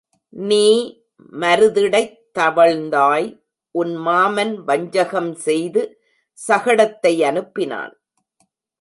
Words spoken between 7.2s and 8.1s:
அனுப்பினான்.